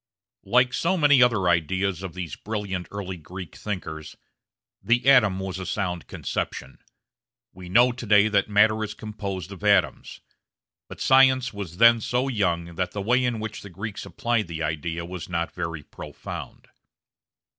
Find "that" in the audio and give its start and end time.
8.27-8.49, 12.77-12.93